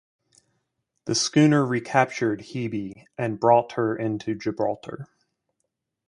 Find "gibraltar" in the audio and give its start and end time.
4.33-5.05